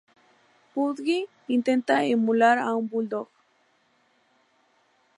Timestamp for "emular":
2.15-2.57